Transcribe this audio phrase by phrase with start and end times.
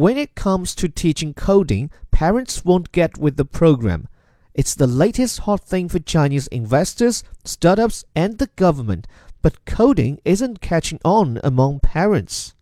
[0.00, 4.08] When it comes to teaching coding, parents won't get with the program.
[4.54, 9.06] It's the latest hot thing for Chinese investors, startups, and the government,
[9.42, 12.54] but coding isn't catching on among parents.